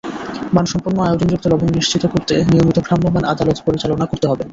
মানসম্পন্ন 0.53 0.97
আয়োডিনযুক্ত 1.01 1.45
লবণ 1.47 1.69
নিশ্চিত 1.71 2.03
করতে 2.13 2.33
নিয়মিত 2.49 2.77
ভ্রাম্যমাণ 2.85 3.23
আদালত 3.33 3.57
পরিচালনা 3.67 4.05
করতে 4.05 4.25
হবে। 4.27 4.43